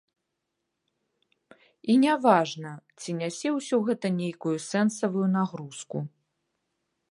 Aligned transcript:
І 1.93 1.97
не 2.05 2.15
важна, 2.25 2.71
ці 2.99 3.15
нясе 3.19 3.49
ўсё 3.59 3.77
гэта 3.91 4.07
нейкую 4.21 4.57
сэнсавую 4.71 5.27
нагрузку. 5.37 5.97